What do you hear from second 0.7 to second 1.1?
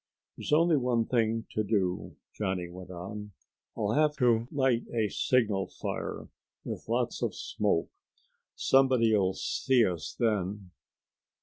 one